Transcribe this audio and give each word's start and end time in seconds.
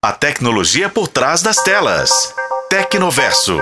A 0.00 0.12
tecnologia 0.12 0.88
por 0.88 1.08
trás 1.08 1.42
das 1.42 1.60
telas. 1.64 2.32
Tecnoverso. 2.68 3.56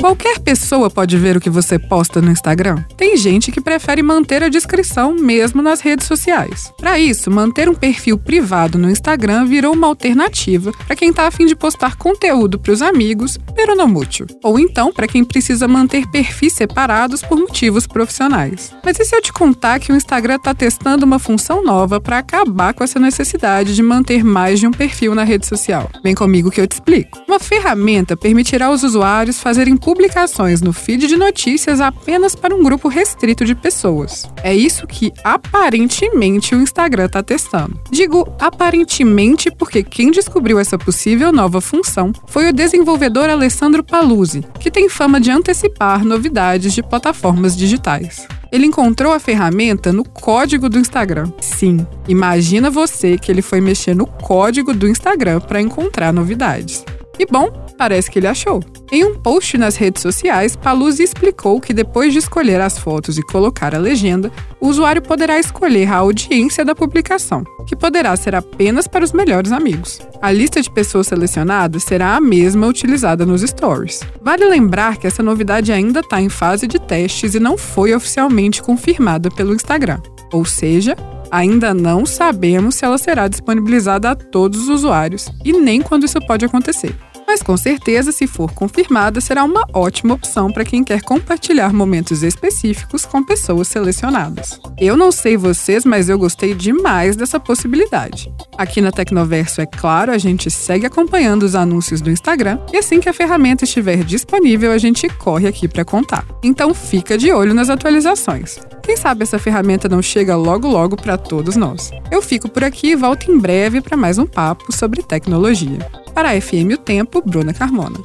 Qualquer 0.00 0.38
pessoa 0.38 0.88
pode 0.88 1.18
ver 1.18 1.36
o 1.36 1.40
que 1.40 1.50
você 1.50 1.78
posta 1.78 2.22
no 2.22 2.30
Instagram. 2.30 2.82
Tem 2.96 3.14
gente 3.14 3.52
que 3.52 3.60
prefere 3.60 4.02
manter 4.02 4.42
a 4.42 4.48
descrição 4.48 5.14
mesmo 5.14 5.60
nas 5.60 5.80
redes 5.82 6.06
sociais. 6.06 6.72
Para 6.78 6.98
isso, 6.98 7.30
manter 7.30 7.68
um 7.68 7.74
perfil 7.74 8.16
privado 8.16 8.78
no 8.78 8.90
Instagram 8.90 9.44
virou 9.44 9.74
uma 9.74 9.88
alternativa 9.88 10.72
para 10.86 10.96
quem 10.96 11.10
está 11.10 11.26
afim 11.26 11.44
de 11.44 11.54
postar 11.54 11.96
conteúdo 11.96 12.58
para 12.58 12.72
os 12.72 12.80
amigos, 12.80 13.38
pero 13.54 13.74
não 13.74 13.88
mútil. 13.88 14.26
Ou 14.42 14.58
então 14.58 14.90
para 14.90 15.06
quem 15.06 15.22
precisa 15.22 15.68
manter 15.68 16.06
perfis 16.06 16.54
separados 16.54 17.20
por 17.22 17.38
motivos 17.38 17.86
profissionais. 17.86 18.72
Mas 18.82 18.98
e 18.98 19.04
se 19.04 19.14
eu 19.14 19.20
te 19.20 19.34
contar 19.34 19.80
que 19.80 19.92
o 19.92 19.96
Instagram 19.96 20.36
está 20.36 20.54
testando 20.54 21.04
uma 21.04 21.18
função 21.18 21.62
nova 21.62 22.00
para 22.00 22.18
acabar 22.18 22.72
com 22.72 22.82
essa 22.82 22.98
necessidade 22.98 23.74
de 23.74 23.82
manter 23.82 24.24
mais 24.24 24.60
de 24.60 24.66
um 24.66 24.70
perfil 24.70 25.14
na 25.14 25.24
rede 25.24 25.46
social? 25.46 25.90
Vem 26.02 26.14
comigo 26.14 26.50
que 26.50 26.60
eu 26.60 26.66
te 26.66 26.72
explico. 26.72 27.18
Uma 27.28 27.38
ferramenta 27.38 28.16
permitirá 28.46 28.66
aos 28.66 28.84
usuários 28.84 29.40
fazerem 29.40 29.76
publicações 29.76 30.62
no 30.62 30.72
feed 30.72 31.08
de 31.08 31.16
notícias 31.16 31.80
apenas 31.80 32.36
para 32.36 32.54
um 32.54 32.62
grupo 32.62 32.86
restrito 32.86 33.44
de 33.44 33.56
pessoas. 33.56 34.30
É 34.40 34.54
isso 34.54 34.86
que 34.86 35.12
aparentemente 35.24 36.54
o 36.54 36.62
Instagram 36.62 37.06
está 37.06 37.24
testando. 37.24 37.80
Digo 37.90 38.24
aparentemente 38.38 39.50
porque 39.50 39.82
quem 39.82 40.12
descobriu 40.12 40.60
essa 40.60 40.78
possível 40.78 41.32
nova 41.32 41.60
função 41.60 42.12
foi 42.28 42.48
o 42.48 42.52
desenvolvedor 42.52 43.28
Alessandro 43.28 43.82
Paluzzi, 43.82 44.44
que 44.60 44.70
tem 44.70 44.88
fama 44.88 45.20
de 45.20 45.28
antecipar 45.28 46.04
novidades 46.04 46.72
de 46.72 46.84
plataformas 46.84 47.56
digitais. 47.56 48.28
Ele 48.52 48.66
encontrou 48.66 49.12
a 49.12 49.18
ferramenta 49.18 49.92
no 49.92 50.04
código 50.04 50.68
do 50.68 50.78
Instagram. 50.78 51.32
Sim, 51.40 51.84
imagina 52.06 52.70
você 52.70 53.18
que 53.18 53.32
ele 53.32 53.42
foi 53.42 53.60
mexer 53.60 53.94
no 53.96 54.06
código 54.06 54.72
do 54.72 54.86
Instagram 54.86 55.40
para 55.40 55.60
encontrar 55.60 56.12
novidades. 56.12 56.84
E 57.18 57.26
bom, 57.26 57.50
parece 57.76 58.10
que 58.10 58.18
ele 58.18 58.26
achou. 58.26 58.62
Em 58.92 59.04
um 59.04 59.16
post 59.16 59.58
nas 59.58 59.76
redes 59.76 60.02
sociais, 60.02 60.54
Paluzzi 60.54 61.02
explicou 61.02 61.60
que 61.60 61.74
depois 61.74 62.12
de 62.12 62.18
escolher 62.18 62.60
as 62.60 62.78
fotos 62.78 63.18
e 63.18 63.22
colocar 63.22 63.74
a 63.74 63.78
legenda, 63.78 64.30
o 64.60 64.68
usuário 64.68 65.02
poderá 65.02 65.38
escolher 65.38 65.90
a 65.90 65.96
audiência 65.96 66.64
da 66.64 66.74
publicação, 66.74 67.42
que 67.66 67.74
poderá 67.74 68.14
ser 68.16 68.34
apenas 68.34 68.86
para 68.86 69.04
os 69.04 69.12
melhores 69.12 69.50
amigos. 69.50 70.00
A 70.22 70.30
lista 70.30 70.62
de 70.62 70.70
pessoas 70.70 71.08
selecionadas 71.08 71.82
será 71.82 72.16
a 72.16 72.20
mesma 72.20 72.66
utilizada 72.66 73.26
nos 73.26 73.42
stories. 73.42 74.00
Vale 74.22 74.44
lembrar 74.44 74.96
que 74.96 75.06
essa 75.06 75.22
novidade 75.22 75.72
ainda 75.72 76.00
está 76.00 76.20
em 76.20 76.28
fase 76.28 76.66
de 76.66 76.78
testes 76.78 77.34
e 77.34 77.40
não 77.40 77.58
foi 77.58 77.94
oficialmente 77.94 78.62
confirmada 78.62 79.30
pelo 79.30 79.54
Instagram. 79.54 80.00
Ou 80.32 80.44
seja, 80.44 80.96
Ainda 81.30 81.74
não 81.74 82.06
sabemos 82.06 82.76
se 82.76 82.84
ela 82.84 82.98
será 82.98 83.28
disponibilizada 83.28 84.10
a 84.10 84.14
todos 84.14 84.62
os 84.62 84.68
usuários 84.68 85.28
e 85.44 85.52
nem 85.52 85.80
quando 85.80 86.04
isso 86.04 86.18
pode 86.26 86.44
acontecer 86.44 86.94
mas 87.26 87.42
com 87.42 87.56
certeza, 87.56 88.12
se 88.12 88.26
for 88.26 88.52
confirmada, 88.52 89.20
será 89.20 89.44
uma 89.44 89.66
ótima 89.74 90.14
opção 90.14 90.50
para 90.50 90.64
quem 90.64 90.82
quer 90.82 91.02
compartilhar 91.02 91.70
momentos 91.70 92.22
específicos 92.22 93.04
com 93.04 93.22
pessoas 93.22 93.68
selecionadas. 93.68 94.58
Eu 94.78 94.96
não 94.96 95.10
sei 95.10 95.36
vocês, 95.36 95.84
mas 95.84 96.08
eu 96.08 96.18
gostei 96.18 96.54
demais 96.54 97.14
dessa 97.14 97.40
possibilidade. 97.40 98.32
Aqui 98.56 98.80
na 98.80 98.92
Tecnoverso, 98.92 99.60
é 99.60 99.66
claro, 99.66 100.12
a 100.12 100.18
gente 100.18 100.50
segue 100.50 100.86
acompanhando 100.86 101.42
os 101.42 101.54
anúncios 101.54 102.00
do 102.00 102.10
Instagram 102.10 102.58
e 102.72 102.78
assim 102.78 103.00
que 103.00 103.08
a 103.08 103.12
ferramenta 103.12 103.64
estiver 103.64 104.02
disponível, 104.02 104.72
a 104.72 104.78
gente 104.78 105.08
corre 105.08 105.46
aqui 105.46 105.68
para 105.68 105.84
contar. 105.84 106.24
Então 106.42 106.72
fica 106.72 107.18
de 107.18 107.32
olho 107.32 107.52
nas 107.52 107.68
atualizações. 107.68 108.58
Quem 108.86 108.96
sabe 108.96 109.24
essa 109.24 109.36
ferramenta 109.36 109.88
não 109.88 110.00
chega 110.00 110.36
logo 110.36 110.68
logo 110.68 110.96
para 110.96 111.18
todos 111.18 111.56
nós. 111.56 111.90
Eu 112.08 112.22
fico 112.22 112.48
por 112.48 112.62
aqui 112.62 112.92
e 112.92 112.96
volto 112.96 113.28
em 113.28 113.36
breve 113.36 113.80
para 113.80 113.96
mais 113.96 114.16
um 114.16 114.24
papo 114.24 114.72
sobre 114.72 115.02
tecnologia. 115.02 115.80
Para 116.14 116.30
a 116.30 116.40
FM 116.40 116.74
O 116.74 116.78
Tempo, 116.78 117.20
Bruna 117.20 117.52
Carmona. 117.52 117.98